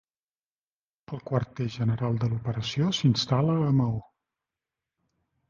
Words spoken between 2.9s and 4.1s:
s'instal·la a Maó.